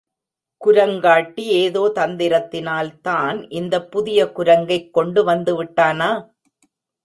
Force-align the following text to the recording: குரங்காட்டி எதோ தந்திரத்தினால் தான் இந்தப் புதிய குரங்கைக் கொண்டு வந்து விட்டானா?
குரங்காட்டி 0.61 1.45
எதோ 1.59 1.83
தந்திரத்தினால் 1.95 2.91
தான் 3.01 3.39
இந்தப் 3.53 3.91
புதிய 3.91 4.25
குரங்கைக் 4.35 4.91
கொண்டு 4.91 5.23
வந்து 5.23 5.53
விட்டானா? 5.59 6.11